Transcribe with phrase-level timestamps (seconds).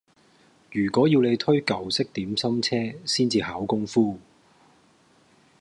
[0.71, 4.17] 如果要你推舊式點心車先至考功夫